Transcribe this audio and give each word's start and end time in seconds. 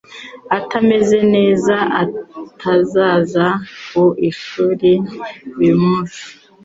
atameze 0.57 1.17
neza 1.35 1.75
atazaza 2.03 3.45
ku 3.87 4.03
ishuri 4.29 4.91
uyu 5.59 5.75
munsi 5.83 6.21